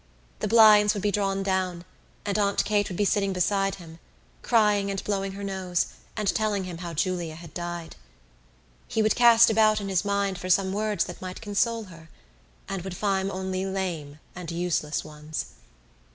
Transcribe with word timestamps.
The 0.39 0.47
blinds 0.47 0.95
would 0.95 1.03
be 1.03 1.11
drawn 1.11 1.43
down 1.43 1.85
and 2.25 2.39
Aunt 2.39 2.65
Kate 2.65 2.89
would 2.89 2.97
be 2.97 3.05
sitting 3.05 3.33
beside 3.33 3.75
him, 3.75 3.99
crying 4.41 4.89
and 4.89 5.03
blowing 5.03 5.33
her 5.33 5.43
nose 5.43 5.93
and 6.17 6.27
telling 6.27 6.63
him 6.63 6.79
how 6.79 6.95
Julia 6.95 7.35
had 7.35 7.53
died. 7.53 7.95
He 8.87 9.03
would 9.03 9.13
cast 9.13 9.51
about 9.51 9.79
in 9.79 9.89
his 9.89 10.03
mind 10.03 10.39
for 10.39 10.49
some 10.49 10.73
words 10.73 11.03
that 11.03 11.21
might 11.21 11.39
console 11.39 11.83
her, 11.83 12.09
and 12.67 12.81
would 12.83 12.97
find 12.97 13.29
only 13.29 13.63
lame 13.63 14.17
and 14.33 14.49
useless 14.49 15.03
ones. 15.05 15.51